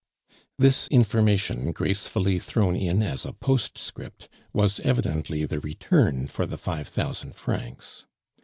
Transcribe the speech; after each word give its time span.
This 0.57 0.87
information, 0.87 1.71
gracefully 1.73 2.39
thrown 2.39 2.75
in 2.75 3.03
as 3.03 3.23
a 3.23 3.33
postscript, 3.33 4.27
was 4.51 4.79
evidently 4.79 5.45
the 5.45 5.59
return 5.59 6.27
for 6.27 6.47
the 6.47 6.57
five 6.57 6.87
thousand 6.87 7.35
francs. 7.35 8.07